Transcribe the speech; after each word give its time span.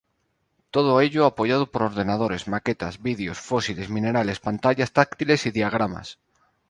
Todo 0.73 0.91
ello 1.05 1.21
apoyado 1.25 1.65
por 1.71 1.81
ordenadores, 1.89 2.47
maquetas, 2.53 2.95
vídeos, 3.07 3.37
fósiles, 3.49 3.89
minerales, 3.91 4.39
pantallas 4.39 4.93
táctiles 4.93 5.45
y 5.45 5.51
diagramas. 5.51 6.17